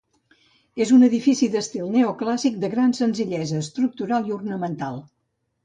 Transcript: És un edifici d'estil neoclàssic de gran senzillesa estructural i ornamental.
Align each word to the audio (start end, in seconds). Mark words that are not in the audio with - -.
És 0.85 0.93
un 0.95 1.05
edifici 1.07 1.49
d'estil 1.55 1.91
neoclàssic 1.97 2.57
de 2.65 2.73
gran 2.73 2.97
senzillesa 3.03 3.63
estructural 3.67 4.29
i 4.33 4.37
ornamental. 4.41 5.03